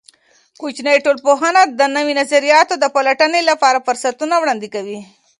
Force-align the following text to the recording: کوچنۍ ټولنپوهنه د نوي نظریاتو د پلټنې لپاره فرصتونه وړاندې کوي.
کوچنۍ 0.59 0.97
ټولنپوهنه 1.05 1.61
د 1.79 1.81
نوي 1.95 2.13
نظریاتو 2.21 2.73
د 2.79 2.85
پلټنې 2.95 3.41
لپاره 3.49 3.83
فرصتونه 3.85 4.35
وړاندې 4.39 4.67
کوي. 4.75 4.99